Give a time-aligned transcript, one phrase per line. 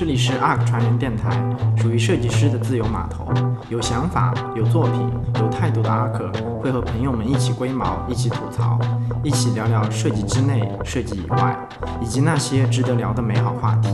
[0.00, 1.28] 这里是 ARK 船员电台，
[1.76, 3.30] 属于设计师的自由码头。
[3.68, 4.94] 有想法、有作品、
[5.34, 8.78] 有态度的阿可会和朋友们一起龟毛，一起吐槽，
[9.22, 11.54] 一起聊聊设计之内、设计以外，
[12.00, 13.90] 以及那些值得聊的美好话题。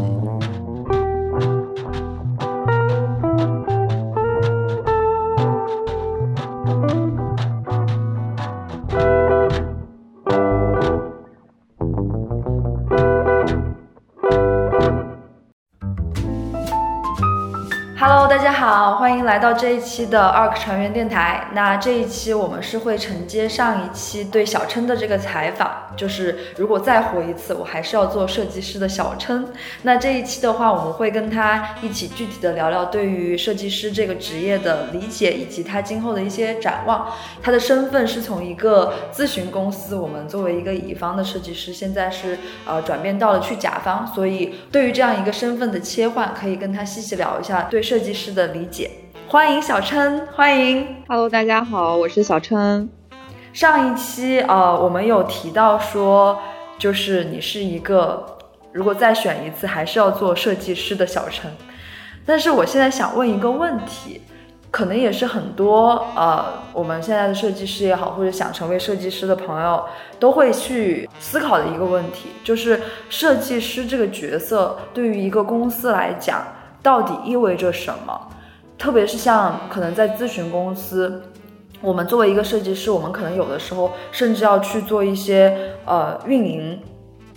[19.36, 21.48] 来到这一期的 ARK 船员电台。
[21.52, 29.46] 那这一期我们是会承接上一期对小琛的这个采访，就是如果再活一次，我还是要做设计师的小琛。
[29.82, 37.06] 那这一期的话，我们会跟他一起具体的聊聊对于设计师这个职业的理解，以及他今后的一些展望。
[37.42, 48.90] 他的身份是从一个咨询公司，我们作为一个乙方的设计师，现在是呃转变到了去甲方，所以对于这样一个身份的切换，可以跟他细细聊一下对设计师的理解。
[49.28, 50.86] 欢迎小琛，欢迎。
[51.08, 52.88] Hello，大家好，我是小琛。
[53.52, 56.38] 上一期呃，我们有提到说，
[56.78, 58.38] 就是你是一个
[58.70, 61.50] 如果再选一次，还是要做设计师的小琛。
[62.24, 64.20] 但是我现在想问一个问题，
[64.70, 69.84] 可能也是很多呃我们现在的设计师也好，或者想成为设计师的朋友
[70.20, 76.44] 都会去思考的一个问题，就是设计师这个角色对于一个公司来讲，
[76.80, 78.28] 到底意味着什么？
[78.78, 81.22] 特别是像可能在咨询公司，
[81.80, 86.78] 我们作为一个设计师，我们可能有的时候甚至要去做一些呃运营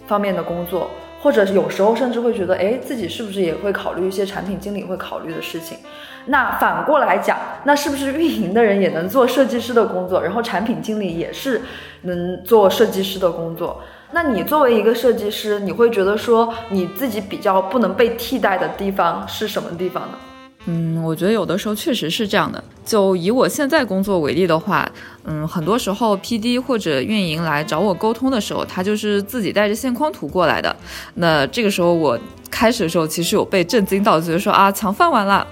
[0.07, 0.89] 方面的工作，
[1.21, 5.77] 或者有时候甚至会觉得，哎，自己是不是也会考虑一些产品经理会考虑的事情？
[6.25, 11.61] 那反过来讲，那是不是运营的人也能做设计师的工作，然后产品经理也是
[12.01, 13.81] 能做设计师的工作？
[14.11, 20.17] 那你作为一个设计师，你会觉得说你自己比较不能被替代的地方是什么地方呢？
[20.65, 22.63] 嗯，我觉得有的时候确实是这样的。
[22.85, 24.87] 就以我现在工作为例的话，
[25.23, 30.75] 嗯，很多时候 PD 或者运营来找我沟通的时候，他就是自己带着线框图过来的。
[31.15, 32.19] 那这个时候我
[32.51, 35.47] 开始的时候，其实有被震惊到，觉得说啊，抢饭碗了。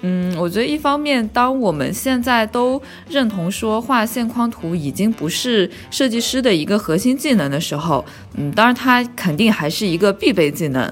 [0.00, 8.04] 嗯，我觉得一方面，当我们现在都认同说画线框图已经不是设计师的一个核心技能的时候，
[8.34, 10.90] 嗯，当然它肯定还是一个必备技能。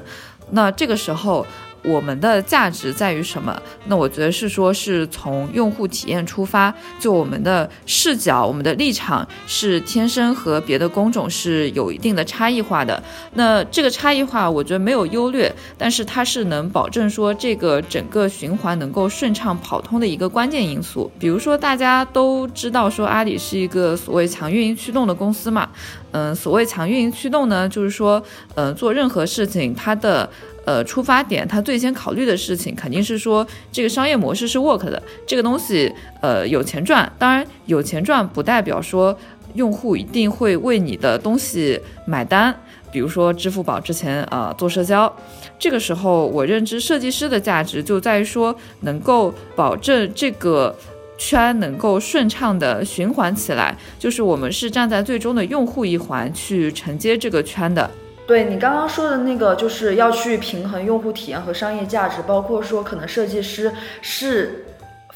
[0.50, 1.44] 那这个时候。
[1.86, 3.56] 我们的价值在于什么？
[3.86, 13.00] 那我觉得是说，是从用户体验出发，就我们的视角、我们的立场是天生和别的工种是有一定的差异化的。
[13.34, 21.10] 那这个差异化，我觉得没有优劣，但是它是能保证说这个整个循环能够顺畅跑通的一个关键因素。
[21.20, 25.68] 比如说，大家都知道说阿里是一个所谓强运营驱动的公司嘛，
[26.10, 28.20] 嗯、所谓强运营驱动呢，就是说，
[28.56, 30.28] 呃，做任何事情它的。
[30.66, 35.90] 呃，出发点，他最先考虑的事情肯定是说这个商业模式是 work 的，这个东西
[36.20, 37.10] 呃有钱赚。
[37.18, 39.16] 当然，有钱赚不代表说
[39.54, 42.54] 用户一定会为你的东西买单。
[42.90, 45.14] 比如说支付宝之前啊、做社交，
[45.58, 50.74] 这个时候我认知设计师的价值就在于说能够保证这个
[51.18, 57.90] 圈能够顺畅的循环起来，就是我们是站在最终的用户一环去承接这个圈的。
[58.26, 63.72] 对你刚刚说的那个，就是要去平衡用户体验和商业价值，包括说可能设计师
[64.02, 64.64] 是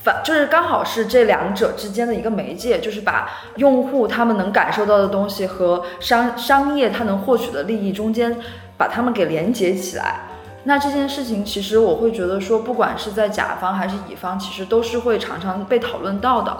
[0.01, 8.33] 反，就是刚好是这两者之间的一个媒介，就是把用户他们能感受到的东西和商商业他能获取的利益中间
[8.77, 10.21] 把它们给连接起来。
[10.63, 16.55] 那这件事情其实我会觉得说，不管是在甲方还是乙方，其实都是会常常被讨论到的。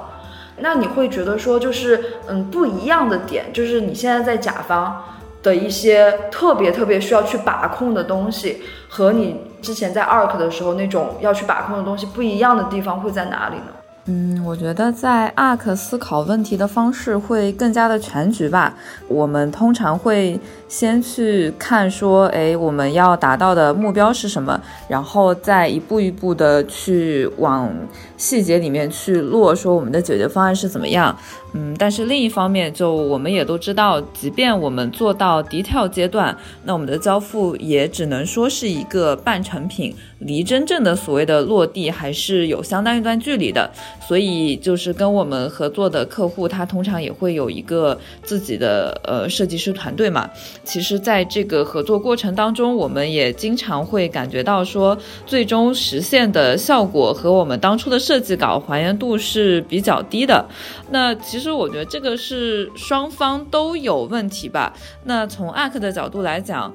[0.58, 5.02] 那你会觉得说，就是嗯不一样的点，就是你现在在甲方。
[5.42, 13.81] 的一些特别特别需要去把控的东西，和你之前在 ARK 的时候那种要去把控的东西不一样的地方会在哪里呢？
[14.14, 18.76] 嗯，我觉得在 ARK 思考问题的方式会更加的全局吧。
[19.08, 24.60] 我们通常会先去看说，哎，我们要达到的目标是什么，
[24.90, 27.74] 然后再一步一步的去往
[28.18, 31.16] 细节里面去落，说我们的解决方案是怎么样。
[31.54, 36.36] 嗯，但是另一方面，就我们也都知道，即便我们做到 detail 阶段，
[36.66, 43.70] 那我们的交付也只能说是一个半成品，离真正的所谓的落地还是有相当一段距离的。
[44.08, 50.30] 所以就是跟我们合作的客户，他通常也会有一个自己的呃设计师团队嘛。
[50.64, 60.46] 其实，在这个合作过程当中，我们也经常会感觉到说，最终实现的效果和我们当初的设计稿还原度是比较低的。
[60.90, 64.74] 那其实我觉得这个是双方都有问题吧。
[65.06, 66.74] 那从 ARK 的角度来讲，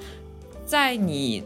[0.64, 1.42] 在你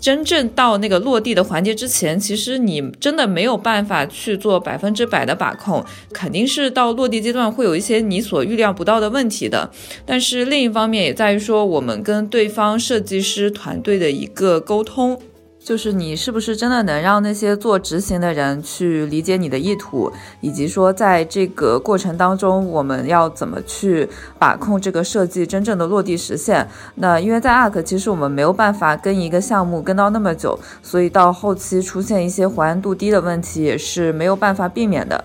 [0.00, 9.70] 真正到那个落地的环节之前，其实你真的没有办法去做百分之百的把控，肯定是到落地阶段会有一些你所预料不到的问题的。
[10.04, 15.20] 但是另一方面也在于说，我们跟对方设计师团队的一个沟通。
[15.66, 24.08] 就是你是不是真的能让那些做执行的人去理解你的意图，以及说在这个过程当中，我们要怎么去
[24.38, 26.64] 把控这个设计真正的落地实现？
[26.94, 35.24] 那因为在 ARK，其实我们没有办法跟一个项目跟到那么久，所以到后期出现一些还原度低的问题也是没有办法避免的。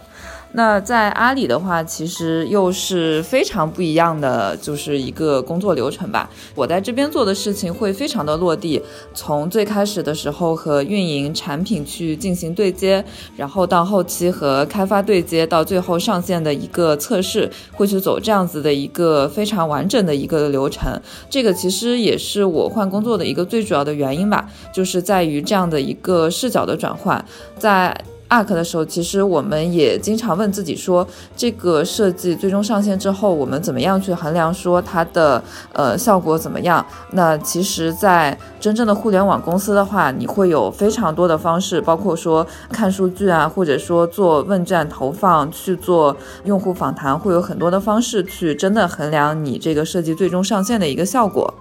[0.54, 6.30] 那在阿里的话，其实又是非常不一样的，就是一个工作流程吧。
[6.54, 8.82] 我在这边做的事情会非常的落地，
[9.14, 13.04] 从最开始的时候和运营产品去进行对接，
[13.38, 21.00] 然后到后期和开发对接，到最后上线的一个测试，会去走这样子的一个非常完整的一个流程。
[21.30, 27.24] 这个其实也是我换工作的一个最主要的原因吧，就是在于这样的一个视角的转换，
[27.58, 27.96] 在。
[28.32, 31.06] ARK 的时候，其实我们也经常问自己说，
[31.36, 35.44] 这个设计最终上线之后，我们怎么样去衡量说它的
[35.74, 36.86] 呃效果怎么样？
[37.12, 51.54] 那其实，在真正的互联网公司的话，你会有非常多的方式，包括说看数据啊，或者说做问卷投放，去做用户访谈，会有很多的方式去真的衡量你这个设计最终上线的一个效果。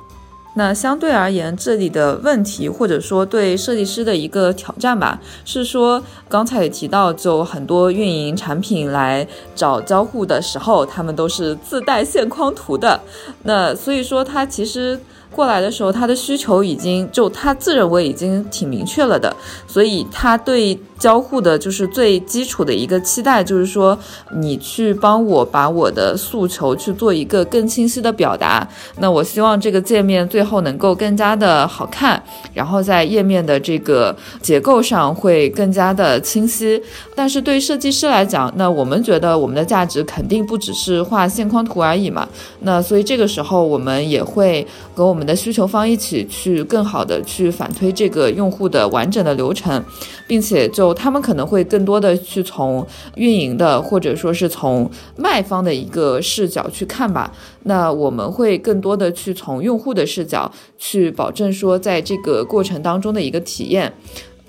[0.60, 13.00] 那相对而言，这里的问题或者说对设计师的一个挑战吧，是说刚才也提到，就很多运营产品来找交互的时候，他们都是自带线框图的。
[13.44, 15.00] 那所以说，他其实。
[15.32, 19.32] 过来的时候，他的需求已经就他自认为已经挺明确了的，
[19.64, 23.98] 所以他对交互的就是最基础的一个期待，就是说
[24.36, 28.68] 你去帮我把我的诉求去做一个更清晰的表达。
[28.98, 36.78] 那我希望这个界面最后能够更加的好看，然后在页面的这个结构上会更加的清晰。
[37.16, 42.28] 但是对设计师来讲，那我们觉得我们的价值肯定不只是画线框图而已嘛。
[42.60, 45.26] 那所以这个时候我们也会和我们。
[45.30, 49.80] 的需求方一起去更好的去反推这个用户的完整的流程，
[50.26, 57.32] 并且就他们可能会更多的去从运营的或者说是从卖方的一个视角去看吧。
[57.64, 63.92] 那我们会更多的去从用户的视角去保证说在这个过程当中的一个体验。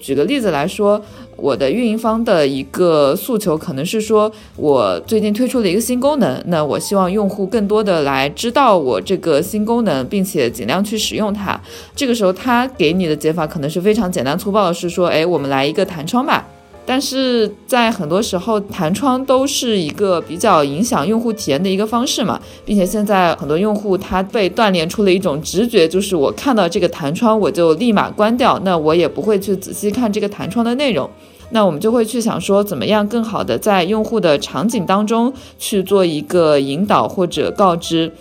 [0.01, 1.01] 举个例子来说。
[1.38, 11.59] 我的运营方的一个诉求可能是说，我最近推出了一个新功能，那我希望用户更多的来知道我这个新功能，并且尽量去使用它。
[11.95, 16.45] 这个时候，他给你的解法可能是非常简单粗暴的，是说，哎，我们来一个弹窗吧。
[16.91, 31.09] 但是在很多时候，弹窗都是一个比较影响用户体验的一个方式嘛，并且现在很多用户他被锻炼出了一种直觉，就是我看到这个弹窗我就立马关掉，那我也不会去仔细看这个弹窗的内容。
[31.51, 38.11] 那我们就会去想说，怎么样更好的在用户的场景当中去做一个引导或者告知。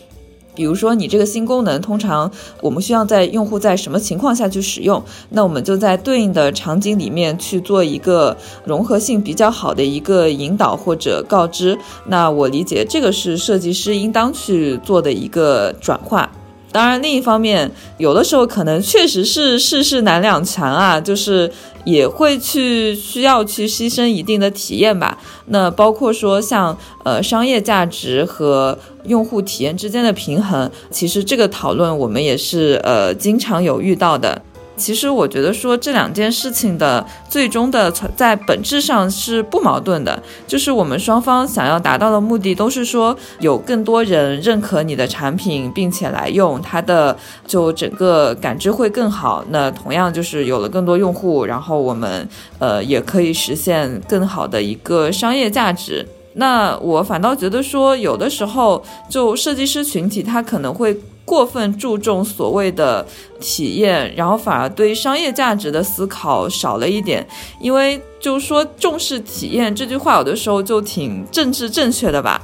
[0.55, 2.31] 比如说，你这个新功能，通常
[2.61, 5.03] 我们需要在用户在什么情况下去使用？
[5.31, 11.79] 那我们就在对应的场景里面去做一个融合性比较好的一个引导或者告知。
[12.07, 16.31] 那我理解这个是设计师应当去做的一个转化。
[16.73, 21.51] 当然，另一方面，有的时候可能确实是世事难两全啊，就是
[21.85, 25.19] 也会去需要去牺牲一定的体验吧。
[25.47, 34.41] 那包括说像呃商业价值和用户体验之间的平衡，其实这个讨论我们也是呃经常有遇到的。
[34.81, 47.15] 其实我觉得说这两件事情的最终的在本质上是不矛盾的，就是我们双方想要达到的目的都是说有更多人认可你的产品，并且来用它的，
[47.47, 49.45] 就整个感知会更好。
[49.51, 52.27] 那同样就是有了更多用户，然后我们
[52.59, 56.07] 呃也可以实现更好的一个商业价值。
[56.35, 60.97] 那我反倒觉得说有的时候就设计师群体他可能会。
[61.25, 63.07] 过分注重所谓的
[63.39, 67.27] 体验，然后反而对商业价值的思考少了一点。
[67.61, 72.43] 因为就说重视体验这句话，有的时候就挺政治正确的吧。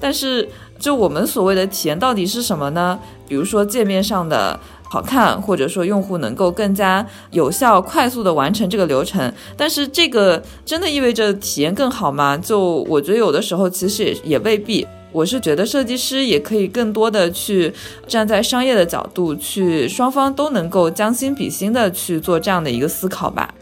[0.00, 2.98] 但是就我们所谓的体验到底是什么呢？
[3.26, 9.32] 比如说界面上的好看，或者说用户能够更加有效、快速的完成这个流程。
[9.56, 12.36] 但是这个真的意味着体验更好吗？
[12.36, 14.86] 就我觉得有的时候其实也也未必。
[15.10, 17.72] 我是觉得设计师也可以更多的去
[18.06, 23.52] 站在商业的角度，去双方都能够将心比心的去做这样的一个思考吧。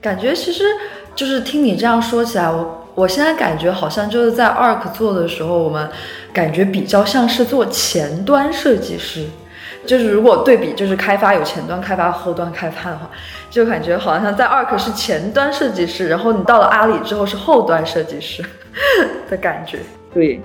[0.00, 0.64] 感觉其实
[1.14, 5.88] 就是听你这样说起来，我我现在感觉好像就是在 ARK 做的时候，我们
[6.32, 9.24] 感觉比较像是做前端设计师。
[9.84, 13.08] 就是如果对比，就是开发有前端开发、后端开发的话，
[13.48, 18.44] 就感觉好像在 Arc 是前端设计师，然后你到了阿里之后是后端设计师
[19.30, 19.78] 的感觉。
[20.12, 20.40] 对。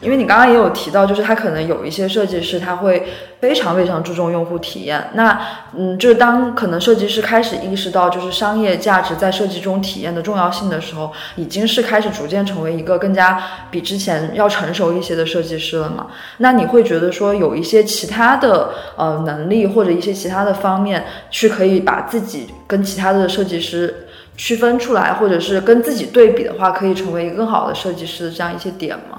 [0.00, 3.06] 因为你刚刚也有提到，就是他可能有一些设计师，他会
[3.38, 5.10] 非常非常注重用户体验。
[5.12, 5.38] 那，
[5.76, 16.06] 嗯，就是当可能设计师开始意识到，就是商业价值在设计中体验的重要性的时候，已经是开始逐渐成为一个更加比之前要成熟一些的设计师了嘛？
[16.38, 29.18] 那你会觉得说，有一些其他的呃能力或者一些其他的方面，去可以把自己跟其他的设计师区分出来，或者是跟自己对比的话，可以成为一个更好的设计师的这样一些点吗？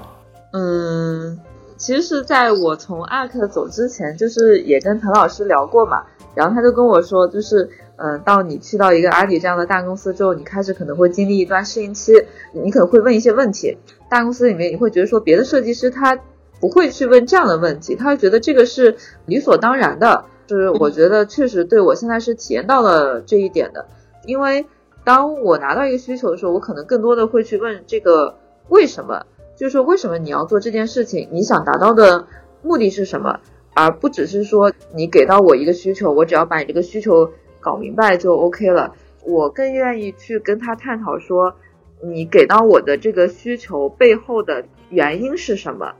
[0.52, 1.38] 嗯，
[1.76, 6.04] 其实是在我从 ARK 走之前，就是也跟滕老师聊过嘛，
[6.34, 12.12] 然后他就跟我说，就是嗯，到你去到一个阿里这样的大公司之后，你开始可能会经历一段适应期，
[12.52, 13.78] 你可能会问一些问题。
[14.10, 16.18] 大公司里面你会觉得说，别的设计师他
[16.60, 20.26] 不会去问这样的问题，他会觉得这个是理所当然的。
[20.46, 23.86] 就是我觉得确实对我现在是体验到了这一点的，
[24.26, 24.66] 因为
[25.02, 28.36] 当我拿到一个需求的时候，我可能更多的会去问这个
[28.68, 29.24] 为什么。
[29.62, 31.28] 就是说，为什么你要做这件事情？
[31.30, 32.26] 你想达到的
[32.62, 33.38] 目的是什么？
[33.74, 38.96] 而不只是说你给到我一个需求，我只要把你这个需求搞明白就 OK 了。
[39.24, 41.54] 我更愿意去跟他探讨说，
[42.02, 45.92] 你给到我的这个需求背后的原因是什么？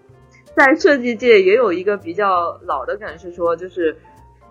[0.57, 3.97] 在设计界也有一个比较老的梗是说，就是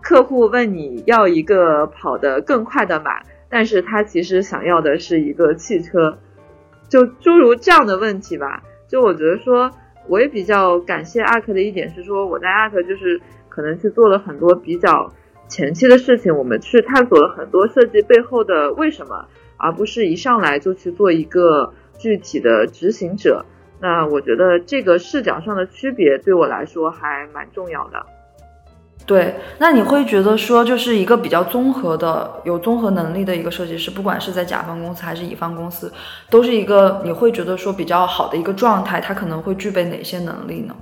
[0.01, 6.17] 客户问你要一个跑得更快的马，但是他其实想要的是一个汽车，
[6.87, 8.63] 就诸如这样的问题吧。
[8.91, 9.71] 就我觉得说，
[10.09, 15.13] 我也比较感谢阿克的一点是说，我在阿克就是可能去做了很多比较
[15.47, 23.45] 前期的事情，我们去探索了很多设计背后的为什么，而不是一上来就去做一个具体的执行者。
[23.79, 28.05] 那我觉得这个视角上的区别对我来说还蛮重要的。
[29.05, 35.91] 对，那你会觉得说，就是一个比较综合的、有综合能力的一个设计师，不管是在甲方公司还是乙方公司，
[36.29, 39.01] 都是一个你会觉得说比较好的一个状态。
[39.01, 40.75] 他可能会具备哪些能力呢？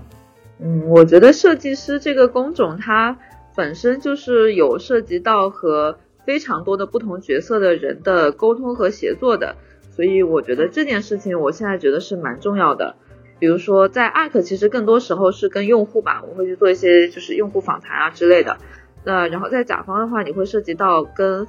[0.60, 3.18] 嗯，我觉得设计师这个工种，它
[3.56, 9.56] 本身就是有涉及到和非常多的不同角色的人的沟通和协作的，
[9.96, 12.96] 所以我觉得这件事情，我现在觉得是蛮重要的。
[13.40, 18.58] 比如说，在 ARK 其实更多时候是跟用户吧，我会去做一些就是用户访谈啊之类的。
[19.06, 21.48] 那然后在甲方的话，你会涉及到跟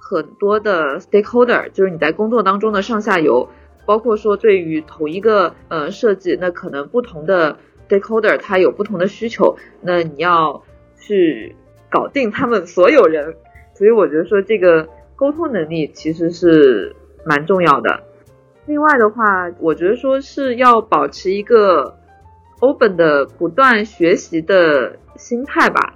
[0.00, 3.48] 很多的 stakeholder，就是你在工作当中的上下游，
[3.86, 7.58] 包括说对于同一个呃设计，那可能不同的
[7.88, 10.64] stakeholder 他有不同的需求，那你要
[10.98, 11.54] 去
[11.88, 13.36] 搞定他们所有人。
[13.74, 16.94] 所以我觉得说这个沟通能力其实是
[17.24, 18.02] 蛮重要的。
[18.70, 21.98] 另外的话，我觉得说是要保持一个
[22.60, 25.94] open 的不断学习的心态吧。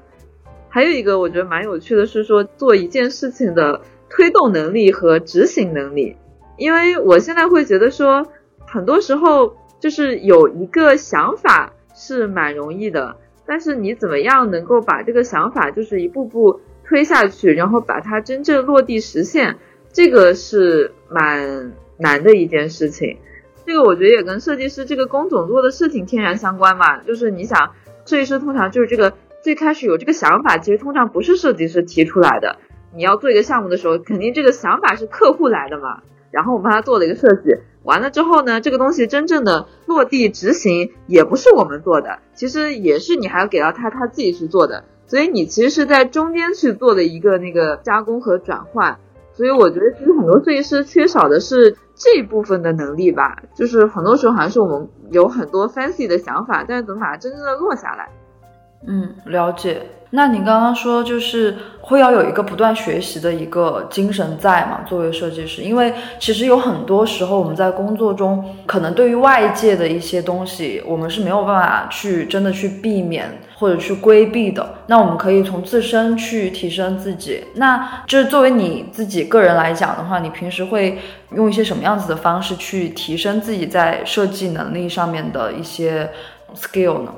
[0.68, 6.16] 还有一个我觉得蛮有趣的是说，做一件事情的推动能力和执行能力。
[6.56, 8.26] 因为我现在会觉得说，
[8.66, 13.16] 很多时候就是有一个想法是蛮容易的，
[13.46, 19.58] 但是你怎么样能够把这个想法就是一步步推下去，然后把它真正落地实现，
[19.92, 21.72] 这个是蛮。
[21.96, 23.18] 难的一件事情，
[23.66, 26.98] 这个我觉得也跟设计师这个工种做的事情天然相关嘛。
[26.98, 27.72] 就是你想，
[28.04, 32.58] 设计师通常就是这个最开始有这个想法，其实通常不是设计师提出来的。
[32.94, 36.02] 你要做一个项目的时候，肯定这个想法是客户来的嘛。
[36.30, 37.50] 然后我们帮他做了一个设计，
[37.84, 44.84] 完了之后呢，这个东西真正的落地执行也不是我们做的，其实也是你还要给到他他自己去做的。
[45.06, 48.98] 所以你其实是在中间去做的一个那个加工和转换。
[49.34, 51.76] 所以我觉得其实很多设计师缺少的是。
[51.96, 58.10] 这部分的能力吧，就是很多时候好像是我们有很多 fancy 的想法，但是怎么把它真正的落下来？
[58.86, 59.82] 嗯，了解。
[60.10, 64.82] 那你刚刚说就是会要有一个不断学习的一个精神在嘛？
[64.86, 74.76] 作为设计师，因为其实有很多时候我们在工作中，可能对于外界的一些东西，我们是没有办法去真的去避免或者去规避的。
[74.86, 77.42] 那我们可以从自身去提升自己。
[77.54, 80.96] 那就是作为你自己个人来讲的话，你平时会
[81.34, 86.08] 用一些什么样子的方式去提升自己在设计能力上面的一些
[86.54, 87.12] skill 呢？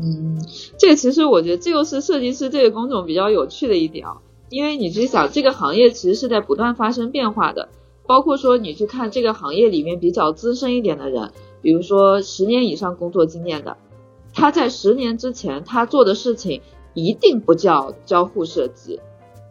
[0.00, 0.38] 嗯，
[0.78, 4.16] 这个其实我觉得这又是设计师这个工种比较有趣的一点啊，
[4.48, 7.68] 因为你去想这个行业其实是在不断发生变化的，
[8.06, 11.30] 包括说你去看这个行业里面比较资深一点的人，
[11.60, 13.76] 比如说十年以上工作经验的，
[14.32, 16.62] 他在十年之前他做的事情
[16.94, 18.98] 一定不叫交互设计，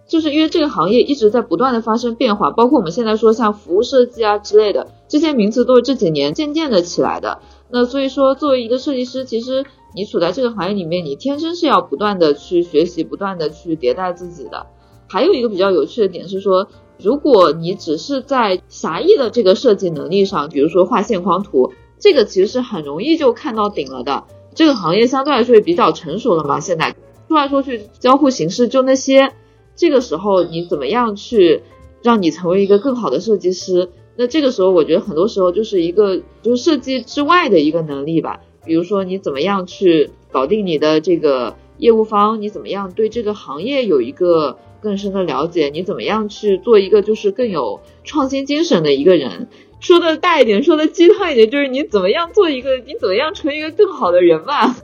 [0.08, 7.40] 就是因为这个行业一直在不断的发生变化，包括我们现在说像服务设计啊之类的这些名词都是这几年渐渐的起来的。
[7.74, 14.68] 那所以说，作为一个设计师，其实你处在这个行业里面，你天生是要不断的去学习，不断的去迭代自己的。
[15.08, 16.68] 还有一个比较有趣的点是说，
[16.98, 24.24] 如果你只是在狭义的这个设计能力上，比如说画线框图，这个其实是很容易就看到顶了的。
[24.56, 26.96] 这个行业相对来说也比较成熟了嘛，现在
[27.28, 29.34] 说来说去交互形式就那些，
[29.76, 31.64] 这个时候你怎么样去
[32.02, 33.90] 让你成为一个更好的设计师？
[34.16, 38.42] 那这个时候，我觉得很多时候就是一个就是设计之外的一个能力吧。
[38.66, 42.42] 比如说，你怎么样去搞定你的这个业务方？
[42.42, 45.70] 你怎么样对这个行业有一个更深的了解？
[45.70, 49.48] 你怎么样去做一个就是更有创新精神的一个人？
[49.80, 54.76] 说的大一点，说的鸡汤一点，就是你怎么样做一个，你怎么样成为一个更好的人吧。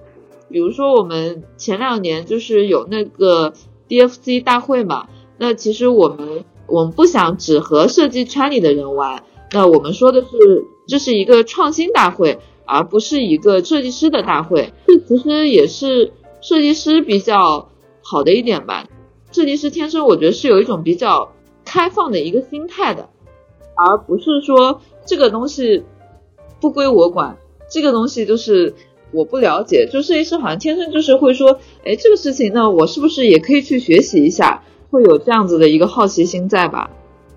[0.50, 3.54] 比如说，我们前两年就是有那个
[3.88, 5.08] DFC 大会嘛，
[5.38, 6.46] 那其实我们。
[6.70, 14.74] 我们不想只和设计圈里的人玩，那我们说的是这是一个创新大会，而不是一个设计师的大会。
[14.86, 17.70] 这其实也是设计师比较
[18.04, 18.86] 好的一点吧。
[19.32, 21.32] 设计师天生我觉得是有一种比较
[21.66, 23.10] 开放的一个心态的，
[23.76, 25.84] 而不是说这个东西
[26.60, 27.38] 不归我管，
[27.72, 28.76] 这个东西就是
[29.12, 29.88] 我不了解。
[29.92, 34.64] 就设计师好像天生就是会说，哎，这个事情呢，我是不是也可以去学习一下？
[34.90, 36.90] 会有这样子的一个好奇心在吧？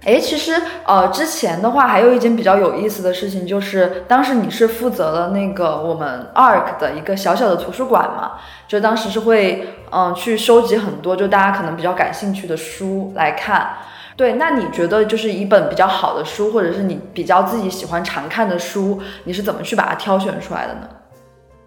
[0.02, 0.54] 哎，其实
[0.87, 8.33] 呃，之前的话还有一件比较有意思的事情，就是当时你是负责了那个我们 ARK 的一个小小的图书馆嘛，
[8.66, 13.76] 就当时是会嗯去收集很多就大家可能比较感兴趣的书来看。
[14.16, 20.88] 对，那你觉得就是一本比较好的书，或者是你比较自己喜欢常看的书，你是怎么去把它挑选出来的呢？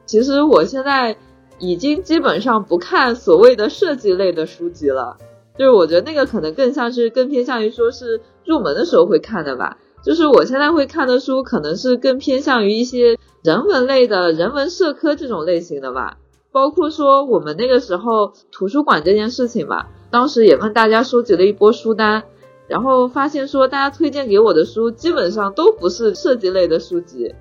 [0.06, 1.16] 其实我现在
[1.60, 5.16] 已经基本上不看所谓的设计类的书籍了。
[5.58, 9.78] 就是我觉得那个可能更像是更偏向于说是入门的时候会看的吧。
[10.04, 16.18] 就是我现在会看的书，可能是更偏向于一些人文类的人文社科这种类型的吧。
[16.52, 22.24] 包括说我们那个时候图书馆这件事情吧，当时也问大家收集了一波书单，
[22.68, 27.34] 然后发现说大家推荐给我的书基本上都不是设计类的书籍。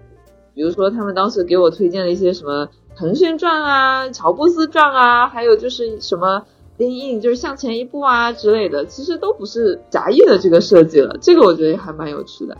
[0.54, 6.44] 比如说他们当时给我推荐了一些什么腾讯传啊、乔布斯传啊，还有就是什么。
[6.82, 12.58] 钉印就是向前一步啊之类的，其实都不是狭义的这个设计了，这个我觉得还蛮有趣的。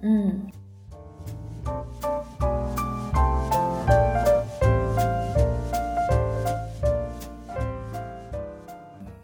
[0.00, 0.46] 嗯，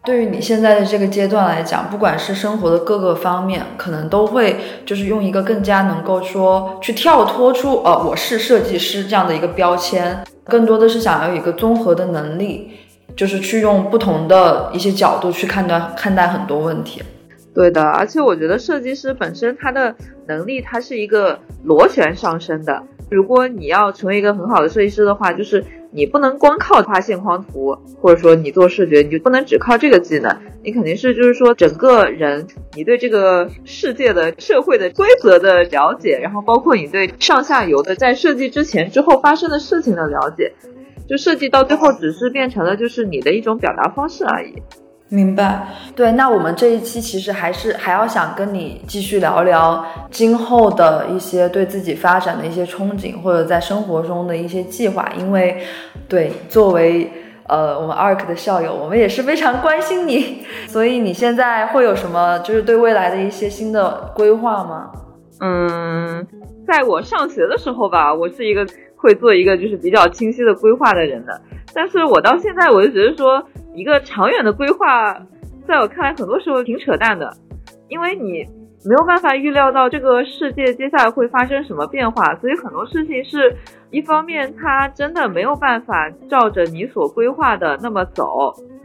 [0.05, 12.73] 对于你现在的这个阶段来讲，不管是生活的各个方面，可能都会就是用一个更加能够说去跳脱出呃我是设计师这样的一个标签，更多的是想要有一个综合的能力。
[13.17, 17.03] 就是去用不同的一些角度去看待看待很多问题，
[17.55, 17.83] 对的。
[17.83, 19.95] 而且我觉得设计师本身他的
[20.27, 22.83] 能力，他是一个螺旋上升的。
[23.11, 30.37] 如果你要成为一个很好的设计师的话，就是你不能光靠画线框图，或者说你做视觉，你就不能只靠这个技能。
[30.65, 40.53] 你肯定是就是说整个人，你对这个世界的社会的规则的了解，然后包括你对上下游的在设计之前之后发生的事情的了解。
[41.09, 44.55] 就设计到最后，只是变成了就是你的一种表达方式而已。
[45.11, 45.69] 明白。
[45.95, 55.07] 对，那我们这一期其实还是还要想跟你继续聊聊今后的一些对自己发展的一些憧憬，或者在生活中的一些计划。
[55.19, 55.63] 因为，
[56.09, 57.09] 对，作为
[57.47, 60.43] 呃我们 ARK 的校友，我们也是非常关心你。
[60.67, 64.91] 所以你现在会有什么就是对未来的一些新的规划吗？
[65.41, 66.27] 嗯，
[66.67, 68.67] 在我上学的时候吧，我是一个。
[69.05, 71.39] 会做一个就是比较清晰的规划的人的，
[71.75, 75.15] 但是我到现在我就觉得说一个长远的规划，
[75.69, 77.31] 在我看来很多时候挺扯淡的，
[77.91, 78.47] 因为你
[78.87, 83.55] 没有办法预料到这个世界接下来会发生什么变化，所以很多事情是
[83.91, 88.25] 一方面它真的没有办法照着你所规划的那么走。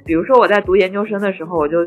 [0.03, 1.77] 比如说我在读研究生的时候，我就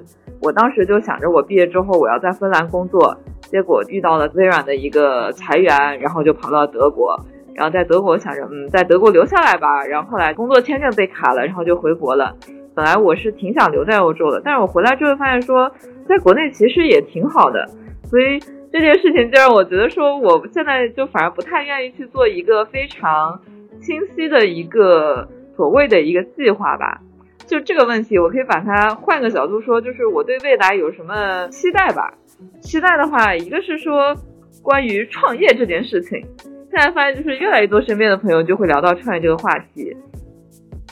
[0.41, 7.15] 我当时就想着我毕业之后我要在芬兰工作，结果遇到了微软的一个裁员，然后就跑到德国。
[7.55, 9.85] 然后在德国想着，嗯，在德国留下来吧。
[9.85, 12.37] 然后后来工作签证被卡了，然后就回国了。
[12.75, 15.71] 本来我是挺想留在欧洲的，但是我回来之后发现说，
[16.09, 17.67] 在国内其实也挺好的。
[18.05, 18.39] 所以
[18.73, 23.41] 这件事情就让我觉得说，我现在就反而不太愿意去做一个非常
[23.81, 27.01] 清晰的一个所谓的一个计划吧。
[27.47, 32.15] 就这个问题，我可以把它换个角度说，就是我对未来有什么期待吧？
[32.63, 34.17] 期待的话，一个是说
[34.63, 36.25] 关于创业这件事情。
[36.73, 39.95] 现在发现，就是越来越多身边的朋友就会聊到创业这个话题，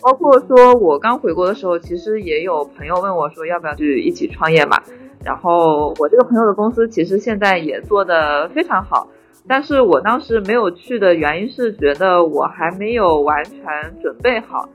[0.03, 4.77] 包括说我刚回国的时候，其实也有朋友问我说要不要去一起创业嘛。
[5.25, 9.09] 然后我这个朋友的公司其实现在也做的非常好，
[9.49, 13.63] 但是我当时没有去的原因是觉得我还没有完全
[14.03, 14.69] 准备好。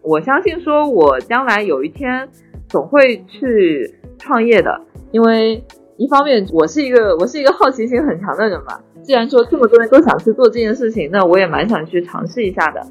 [0.00, 2.26] 我相信说，我将来有一天
[2.66, 4.80] 总会去创业的，
[5.12, 5.62] 因为
[5.98, 8.80] 一方面我是一个我是一个好奇心很强的人嘛。
[9.06, 12.82] 既然说这么多人都想去做这件事情，那我也蛮想去尝试一下的。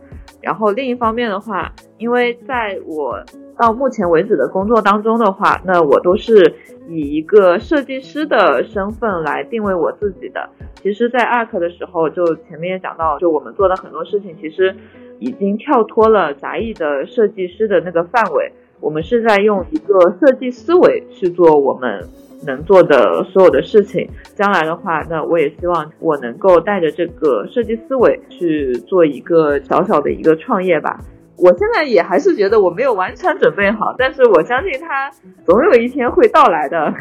[0.41, 3.21] 然后另一方面的话，因为在我
[3.57, 6.55] 到目前为止的工作当中的话，那我都是
[6.87, 10.49] 以一个设计师的身份来定位我自己的。
[10.81, 14.73] 其实，在 ARK 的时候，就前面也讲到，就我们做的很多事情，其实
[15.19, 22.07] 已经跳脱了杂艺的设计师的那个范围，我们是在用一个设计思维去做我们。
[22.45, 30.99] 能做的所有的事情，将来的话，那我也希望我能够带着这个设计思维去做一个小小的一个创业吧。
[31.37, 35.11] 我现在也还是觉得我没有完全准备好，但是我相信它
[35.45, 36.93] 总有一天会到来的。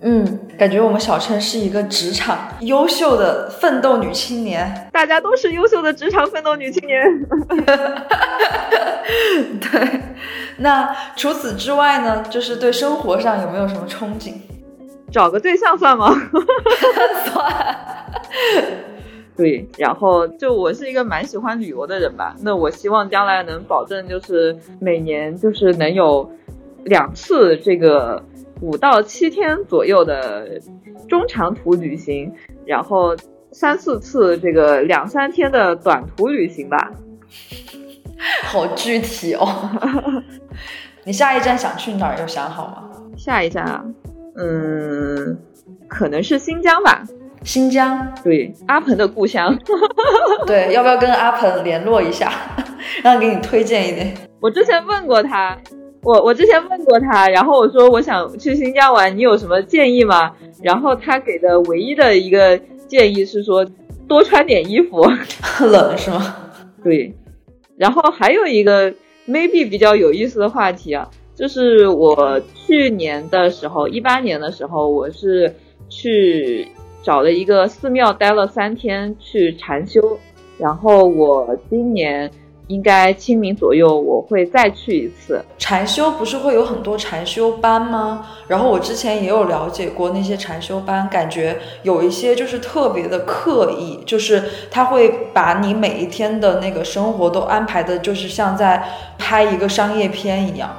[0.00, 7.02] 嗯，感觉我们小陈是一个职场优秀的奋斗女青年，大家都是优秀的职场奋斗女青年。
[9.60, 10.00] 对，
[10.58, 14.34] 那除此之外呢，就是对生活上有没有什么憧憬？
[15.10, 16.14] 找个对象算吗？
[17.26, 17.74] 算。
[19.36, 26.28] 对，然后就我是一个蛮喜欢旅游的人吧，那我希望将来能保证就是每年就是能有
[26.84, 28.20] 两次这个
[28.60, 30.60] 五到七天左右的
[31.08, 32.34] 中长途旅行，
[32.66, 33.14] 然后
[33.52, 36.90] 三四次这个两三天的短途旅行吧。
[38.42, 39.48] 好具体哦。
[41.04, 42.18] 你下一站想去哪儿？
[42.18, 42.90] 有想好吗？
[43.16, 43.84] 下一站啊。
[44.38, 45.36] 嗯，
[45.88, 47.02] 可能是新疆吧。
[47.44, 49.56] 新疆，对，阿鹏的故乡。
[50.46, 52.32] 对，要不要跟阿鹏联络一下，
[53.02, 54.14] 让他给你推荐一点？
[54.40, 55.56] 我之前问过他，
[56.02, 60.32] 我我之前问过他，然后我说我想去新疆玩，你有什么建议吗？
[60.62, 63.64] 然后他给的唯一的一个建议是说
[64.08, 65.00] 多穿点衣服，
[65.60, 66.36] 冷是吗？
[66.82, 67.14] 对。
[67.76, 68.92] 然后还有一个
[69.28, 71.08] maybe 比较有意思的话题啊。
[71.38, 75.54] 就是我去年的时候，一八年的时候，我是
[75.88, 76.66] 去
[77.04, 80.18] 找了一个寺庙待了三天去禅修，
[80.58, 82.28] 然后我今年。
[82.68, 88.26] 应该清明左右我会再去一次禅修，不是会有很多禅修班吗？
[88.46, 100.70] 然后我之前也有了解过那些禅修班，感觉有一些就是特别的刻意，就是他会把你每一天的那个生活都安排的，就是像在拍一个商业片一样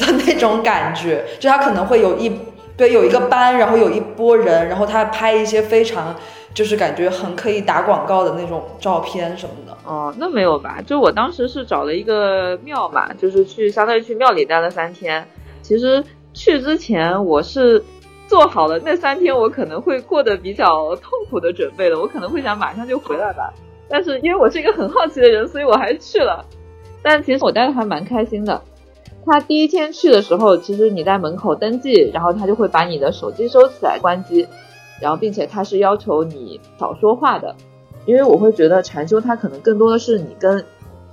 [0.00, 2.32] 的那种感觉， 就他可能会有一
[2.76, 6.16] 对有一个班，然后有一波人，然后他拍一些非常。
[6.52, 10.82] 就是感觉很可以打广告的那种照片什么的哦，那没有吧？
[10.84, 15.24] 就我当时是找了一个庙嘛，就是去相当于去庙里待了三天。
[15.62, 16.02] 其实
[16.34, 17.80] 去之前我是
[18.26, 23.54] 做好了那三天我可能会过得比较痛苦的准备的，我可能会想马上就回来吧。
[23.88, 26.44] 但是因为我是一个很好奇的人，所以我还是去了。
[27.00, 28.60] 但其实我待的还蛮开心的。
[29.24, 34.46] 他第一天去的时候，其实你在门口登记，然后他就会把你的手机收起来关机。
[35.00, 37.56] 然后，并且他是要求你少说话的，
[38.04, 40.62] 因为我会觉得禅修它可能更多的是你跟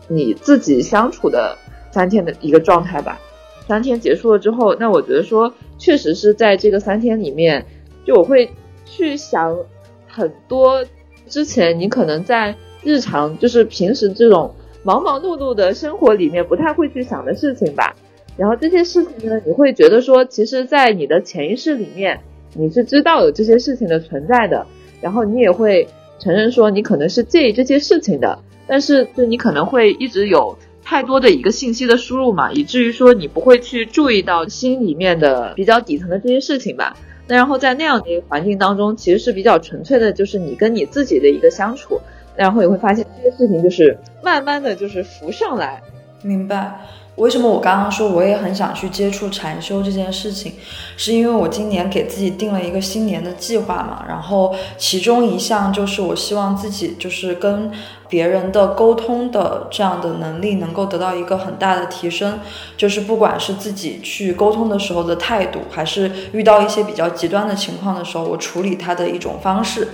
[0.09, 1.57] 你自己相处的
[1.89, 3.17] 三天的一个状态吧。
[3.65, 7.65] 三天结束了之后，那我觉得说确实是在这个三天里面，
[8.05, 8.51] 就我会
[8.83, 9.57] 去想
[10.05, 10.85] 很多
[11.27, 14.53] 之前你可能在日常就是平时这种
[14.87, 17.93] 忙忙碌碌的生活里面不太会去想的事情吧。
[18.37, 22.21] 然后这些事情呢，你会觉得说，其实，在你的潜意识里面。
[22.53, 24.65] 你是知道有这些事情的存在的，
[25.01, 36.95] 然后你也会承认说你可能是介意这些事情的，但是就你可能会一直有太多的一个信息的输入嘛，以至于说你不会去注意到心里面的比较底层的这些事情吧。
[37.27, 41.99] 那然后在那样的一个环境当中，其实是比较纯粹的，就是你跟你自己的一个相处，
[42.37, 45.81] 然后也会发现这些事情就是慢慢的就是浮上来，
[46.21, 46.79] 明白。
[47.15, 50.53] 为什么我刚刚说我也很想去接触禅修这件事情，
[50.95, 57.71] 是因为我今年给自己定了一个新年的计划嘛，然后其中一项就是我希望自己就是跟
[58.07, 62.39] 别人的沟通的这样的能力能够得到一个很大的提升，
[62.77, 69.87] 就是不管是自己去沟通的时候的态度，还是遇到一些比较极端的情况的时候，我处理它的一种方式。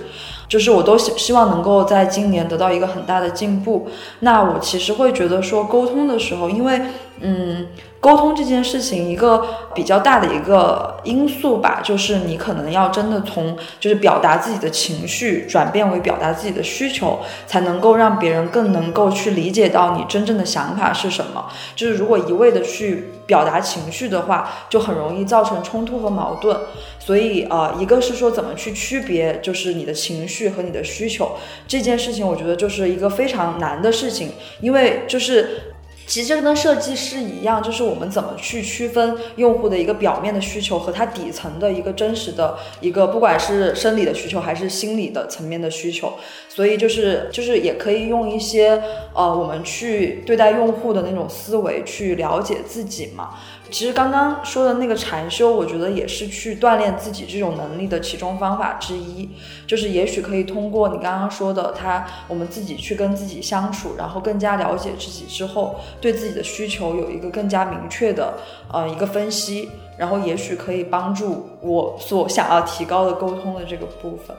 [0.54, 3.88] 就是我都希希望能够在今年得到一个很大的进步。
[4.20, 6.80] 那我其实会觉得说沟通的时候，因为
[7.18, 7.66] 嗯，
[8.04, 9.42] 沟通这件事情一个
[9.74, 21.46] 比较大的一个因素吧，就是你可能要真的从就是表达自己的情绪转变为表达自己的需求，才能够让别人更能够去理解到你真正的想法是什么。
[21.74, 26.54] 就是如果一味的去表达情绪的话，就很容易造成冲突和矛盾。
[26.98, 31.32] 所以呃，一个是说怎么去区别，就是你的情绪和你的需求
[31.66, 35.70] 这件事情，我觉得就是一个非常难的事情，因为就是。
[36.06, 46.12] 其实跟设计师一样，就是我们怎么去区分用户的一个表面的需求和他底层的一个真实的一个，不管是生理的需求还是心理的层面的需求。
[46.48, 48.80] 所以就是就是也可以用一些
[49.12, 53.30] 呃，我们去对待用户的那种思维去了解自己嘛。
[53.70, 59.28] 其实刚刚说的那个禅修，我觉得也是去锻炼自己这种能力的其中方法之一。
[59.66, 68.34] 就是也许可以通过你刚刚说的，他我们自己去跟自己相处，然后更加了解自己之后，对自己的需求有一个更加明确的
[68.72, 74.36] 呃一个分析，然后也许可以帮助我所想要提高的沟通的这个部分。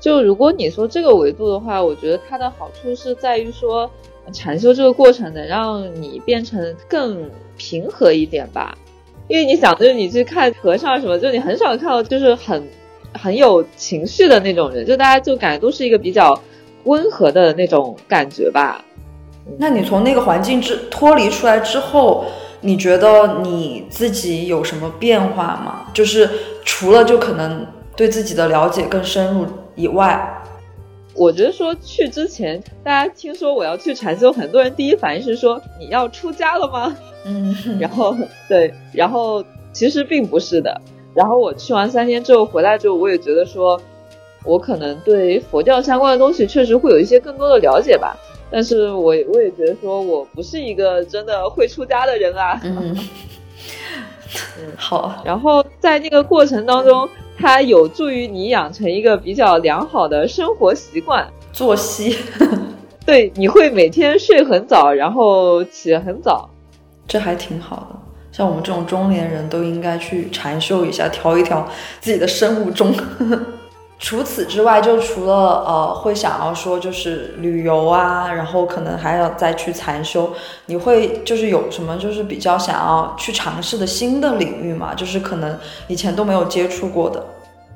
[0.00, 3.90] 就如果你说这个维度的话，我觉得它的好处是在于说，
[4.32, 8.74] 禅修这个过程能让你变成更平和一点吧。
[9.28, 12.66] 因为你想，就是你去看和尚什么，就你很少看到就是很
[13.12, 16.40] 很有情绪的那种人，就大家就感觉都是一个比较
[16.84, 18.82] 温和的那种感觉吧。
[19.58, 22.24] 那你从那个环境之脱离出来之后，
[22.62, 25.90] 你觉得你自己有什么变化吗？
[25.92, 26.28] 就是
[26.64, 29.46] 除了就可能对自己的了解更深入。
[29.74, 30.42] 以外，
[31.14, 36.96] 我觉得说去之前，大家听说我要去禅修，很多人第一反应是说你要出家了吗？
[37.28, 38.16] 嗯，然后
[38.48, 40.80] 对，然后其实并不是的。
[41.14, 43.80] 然后我去完三天之后回来之后，我也觉得说，
[44.44, 48.16] 我可能对佛教相关的东西确实会有一些更多的了解吧。
[48.50, 52.60] 但是我我也觉得说我不是一个真的会出家的人啊。
[52.64, 52.96] 嗯，
[54.76, 55.22] 好。
[55.24, 57.08] 然后在那个过程当中。
[57.40, 62.18] 它有助于你养成一个比较良好的生活习惯作息，
[63.06, 66.50] 对，你会每天睡很早，然后起很早，
[67.08, 67.98] 这还挺好的。
[68.30, 71.66] 像我们这种中年人都应该去禅修一下，调一调
[72.00, 72.94] 自己的生物钟。
[73.98, 75.34] 除此之外，就除了
[75.66, 80.32] 呃，会想要说就是旅游啊，然后可能还要再去禅修。
[80.66, 84.94] 你会就是有什么就是比较想要去尝试的新的领域吗？
[84.94, 87.20] 就是可能以前都没有接触过的，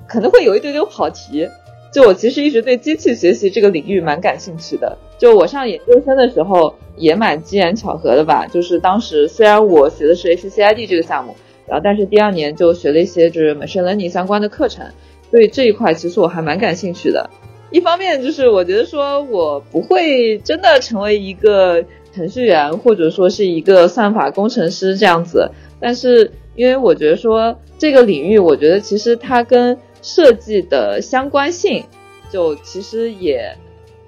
[0.07, 1.49] 可能会有一丢丢跑题。
[1.93, 4.97] 就我其实一直对机器学习这个领域蛮感兴趣的。
[5.23, 8.45] 就我上研究生的时候也蛮机缘巧合的吧。
[8.45, 14.85] 就是当时虽然我学的是 HCID 这个项目，然后但是第二年就学了一些就是 machine learning 相关的课程。
[15.31, 17.31] 对这一块，其实我还蛮感兴趣的。
[17.71, 25.49] 一方面就是我觉得说我不会真的成为一个程序员，或者说是一个算法工程师这样子。
[25.79, 31.85] 但是因为我觉得说这个领域，我觉得其实它跟设计的相关性，
[32.29, 33.57] 就其实也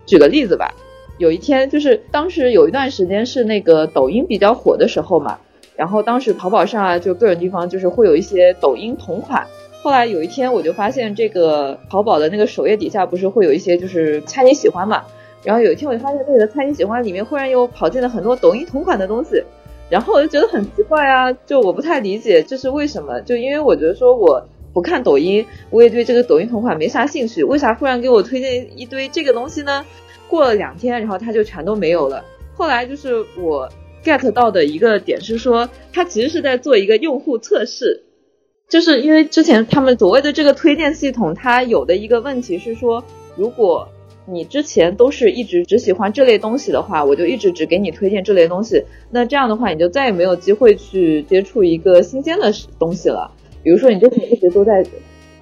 [0.07, 0.75] 举个例子吧。
[1.19, 5.39] 有一天就是当时有一段时间是那个抖音比较火的时候嘛，
[5.77, 9.47] 然后当时淘宝上啊，就各种地方就是会有一些抖音同款。
[9.83, 15.05] 后来有一天，我就发现这个淘宝的那个首页底下不是会有一些就是猜你喜欢嘛？
[15.45, 19.45] 然后有一天我就发现那个猜你喜欢里面忽然又跑进了很多抖音同款的东西，
[19.91, 23.21] 然后我就觉得很奇怪啊，就我不太理解这是为什么？
[23.21, 29.85] 就因为我觉得说我不看抖音，我也对这个抖音同款没啥兴趣，为啥忽然给我推荐一堆这个东西呢？
[30.29, 32.25] 过了两天，然后它就全都没有了。
[32.55, 33.69] 后来就是我
[34.05, 38.03] get 到的一个点是说，它其实是在做一个用户测试。
[38.69, 43.05] 就是因为之前他们所谓的这个推荐系统，它有的一个问题是说，
[43.37, 43.89] 如果
[44.27, 53.31] 你之前都是一直只喜欢这类东西的话，我就一直只给你推荐这类东西，那这样的话你就再也没有机会去接触一个新鲜的东西了。
[53.63, 54.85] 比如说你就是一直都在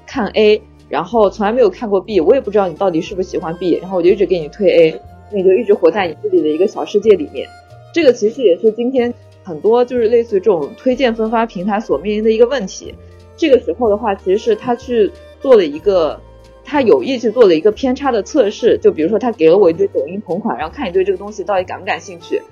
[0.05, 0.61] 看 A，
[0.93, 5.01] 然后从来没有看过 B，我也不知道你到底是不是喜欢 B，然后我就一直给你推 A，
[5.31, 7.49] 那你就一直活在你自己的一个小世界里面。
[7.95, 12.95] 这个其实也是今天很多就是类似于这种推荐分发平台所面临的一个问题。
[13.39, 16.21] 这个时候的话，其实是他去做了一个，
[16.63, 18.77] 他有意去做了一个偏差的测试。
[18.77, 22.43] 就比如说，他给了我一堆抖音同款，然后看你对这个东西到底感不感兴趣。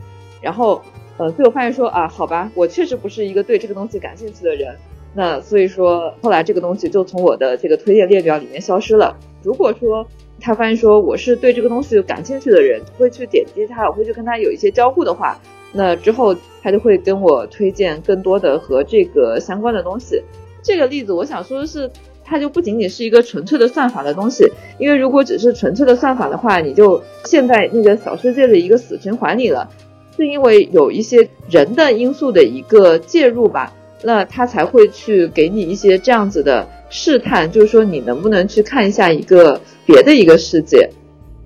[0.40, 0.80] 然后，
[1.18, 4.78] 呃，最后发现说啊，好吧，我确实不是一个对这个东西感兴趣的人。
[5.14, 9.16] 那所以说，后来这个东西就从我的这个推荐列表里面消失了。
[9.42, 10.06] 如果说
[10.40, 15.38] 他发现说我是对这个东西感兴趣的人，会去点击它，我会去跟他有一些交互的话，
[15.72, 20.22] 那之后他就会跟我推荐更多的和这个相关的东西。
[20.62, 21.90] 这个例子，我想说的是，
[22.24, 24.46] 它就不仅仅是一个纯粹的算法的东西，
[24.78, 29.68] 因为如果只是纯粹的算法的话，你就陷在那个小世界的一个死循环里了。
[30.16, 40.90] 是因为有一些人的因素的一个介入吧，那他才会去给你一些这样子的试探，就是说你能不能去看一下一个别的一个世界。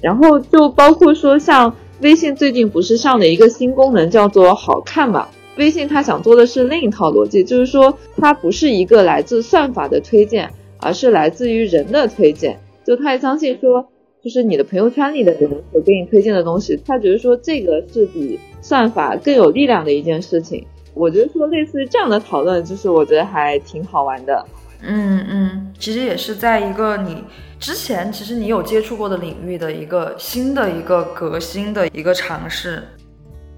[0.00, 5.28] 然后就包括说，像微信最近不是上了一个新功能，叫做好看嘛？
[5.56, 12.60] 微信它想做的是另一套逻辑，就是说它不是一个来自算法的推荐，而是来自于人的推荐。
[12.84, 13.86] 就他也相信说，
[14.22, 20.66] 就是你的朋友圈里的人所给你推荐的东西，他觉得说这个是比算法更有力量的一件事情。
[20.94, 24.46] 我觉得说类似于这样的讨论，就是我觉得还挺好玩的。
[24.87, 27.24] 嗯嗯，其实也是在一个你
[27.59, 32.83] 之前其实你有接触过的领域的一个新的一个革新的一个尝试。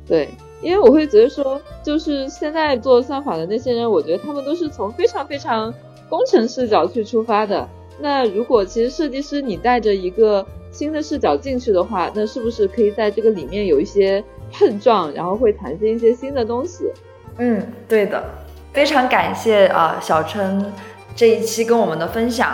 [0.06, 0.28] 对，
[0.62, 5.74] 因为我会觉得说，就是现在做算法的那些人，我觉得他们都是从非常非常
[6.08, 7.68] 工程视角去出发的。
[7.98, 14.22] 那如果其实设计师你带着一个新的视角进去的话，那是不是可以在这个里面有一些
[14.52, 16.84] 碰撞，然后会产生一些新的东西？
[17.38, 18.22] 嗯，对的，
[18.72, 20.72] 非常感谢啊，小琛。
[21.14, 22.50] 这一期跟我们的分享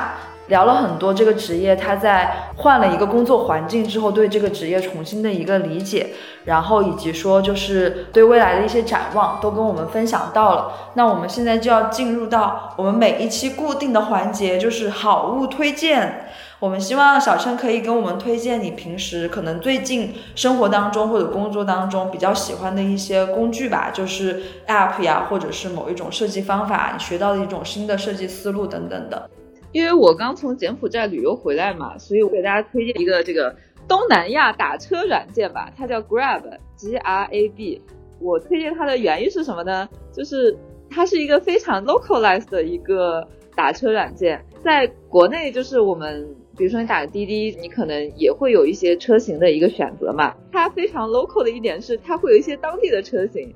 [0.48, 6.08] 聊了很多这个职业，他在换了一个工作环境之后，对这个职业重新的一个理解，
[6.44, 10.72] 然后以及说就是对未来的一些展望，都跟我们分享到了。
[10.94, 16.26] 那我们现在就要进入到我们每一期固定的环节，就是好物推荐。
[16.62, 29.28] 我们希望小琛可以给我们推荐你平时可能最近生活当中或者工作当中比较喜欢的一些工具吧，就是 App 呀，或者是某一种设计方法，你学到的一种新的设计思路等等的。
[29.72, 33.52] 因为我刚从柬埔寨旅游回来嘛，所以我给大家推荐一个这个
[33.88, 37.82] 东南亚打车软件吧，它叫 Grab，G R A B。
[38.20, 39.88] 我推荐它的原因是什么呢？
[40.12, 40.56] 就是
[40.88, 46.24] 它是一个非常 localized 的一个打车软件，在国内就是我们。
[46.56, 50.34] 比如说你打个滴滴，你可能也会有一些车型的一个选择嘛。
[50.52, 53.52] 它非常 local 的一点是，它会有一些当地的车型。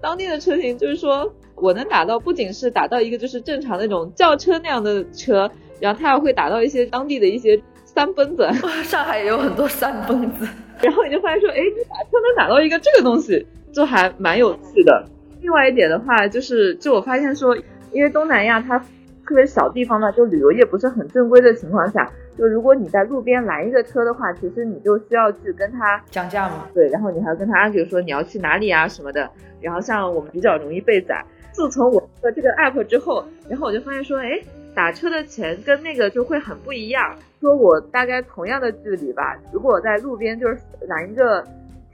[0.00, 8.48] 当地的车型就是说我能打到，不仅是打到一个就是正常那种轿车那样的车，然后它还会打到一些当地的一些三蹦子。
[8.84, 10.46] 上海也有很多三蹦子。
[10.80, 15.04] 然后你就发现说，哎，你打车能打到一个这个东西，就还蛮有趣的。
[15.42, 17.56] 另外一点的话，就是就我发现说，
[17.92, 18.78] 因为东南亚它
[19.26, 22.10] 特别小地方嘛，就旅游业不是很正规的情况下。
[22.38, 26.68] 就如果你在路边拦一个车的话，其实你就需要去跟他讲价嘛。
[26.72, 29.28] 对，然后你还要跟他，比如说你要去哪里啊什么的。
[29.60, 31.20] 然后像我们比较容易被宰。
[31.50, 34.40] 自从我的这个 app 之后，然后我就发现说，哎，
[34.72, 37.16] 打车的钱跟那个就会很不一样。
[37.40, 41.44] 说我大概同样的距离吧，如果我在路边就是拦一个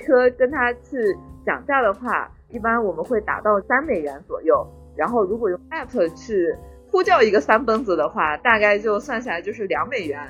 [0.01, 4.67] 车跟他去讲价的话，一般我们会打到三美元左右。
[4.95, 6.55] 然后如果用 app 去。
[6.95, 10.21] 呼叫一个三蹦子的话，大概就算下来就是两美元。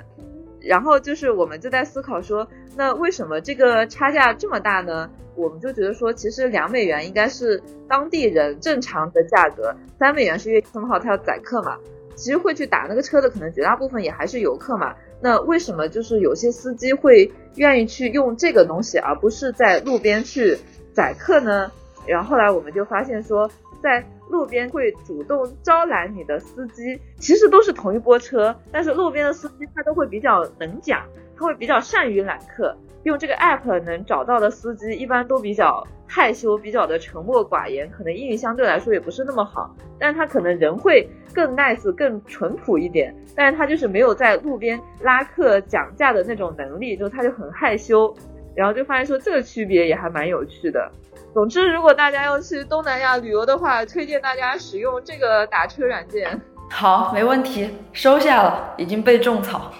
[0.63, 5.11] 然后就是我们就在思考说，那为什么这个差价这么大呢？
[5.35, 11.77] 我们就觉得说，其实两美元应该是当地人正常的价格，三美元是因为很好，他要宰客嘛。
[12.15, 14.95] 其实会去打那个车的，可能绝大部分也还是游客嘛。
[15.21, 20.57] 那为什么就是有些司机会愿意去用这个东西，而不是在路边去
[20.95, 21.71] 宰客呢？
[22.07, 23.51] 然后后来我们就发现说，
[23.83, 31.05] 在路边会主动招揽你的司机，其实都是同一波车，但是路边的司机他都会比较能讲，
[31.37, 32.77] 他会比较善于揽客。
[33.05, 48.17] 用这个 app 能找到的司机一般都比较害羞，比较的沉默寡言，可能英语相对来说也不是那么好，但是他可能人会更 nice、更淳朴一点，但是他就是没有在路边拉客讲价的那种能力，就他就很害羞，
[48.55, 50.91] 然后就发现说这个区别也还蛮有趣的。
[51.35, 56.41] 总之，如果大家要去东南亚旅游的话，推荐大家使用这个打车软件。
[56.71, 59.73] 好，没问题，收下了，已经被种草。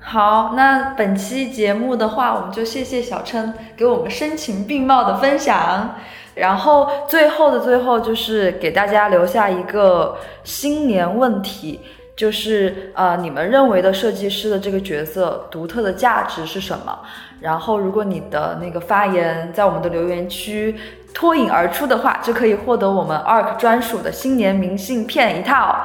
[0.00, 5.96] 好，那本期节目的话，我们就谢谢小琛给我们声情并茂的分享。
[6.34, 11.78] 然后最后的最后，就是给大家留下一个新年问题，
[12.16, 16.98] 就是呃，你们认为的设计师的这个角色独特的价值是什么？
[17.44, 20.74] 然后，如果你的那个发言在我们的留言区
[21.12, 25.76] 脱颖而出的话，就可以获得我们 ARK 专属的新年明信片一套。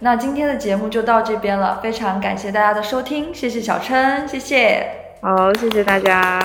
[0.00, 4.86] 那今天的节目就到这边了，非常感谢大家的收听，谢谢小琛，谢谢，
[5.22, 6.38] 好，谢谢大家。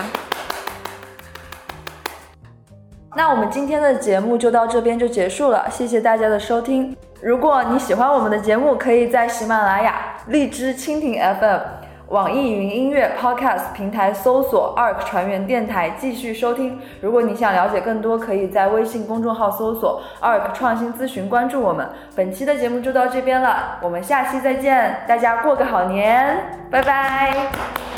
[3.13, 6.95] 那我们今天的节目就到这边就结束了，谢谢大家的收听。
[7.21, 11.90] 如果你喜欢我们的节目，可以在喜马拉雅、荔枝、蜻蜓 FM。
[12.11, 16.77] 网易云音乐 Podcast 平台搜索 ARK 船员电台继续收听。
[16.99, 21.87] 如果你想了解更多，可以在微信公众号搜索 ARK 创新咨询，关注我们。
[22.13, 27.90] 本期的节目就到这边了，我们下期再见，大家过个好年，拜拜。